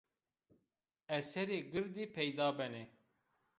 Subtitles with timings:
[1.17, 2.83] Eserê girdî peyda benê